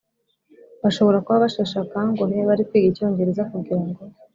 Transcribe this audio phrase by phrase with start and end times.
[0.83, 3.99] Bashobora kuba basheshe akanguhe bari kwiga icyongereza kugirango